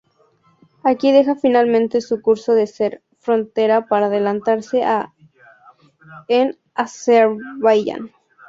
[0.83, 4.81] Aquí deja finalmente su curso de ser frontera para adentrarse
[6.27, 8.11] en Azerbaiyán.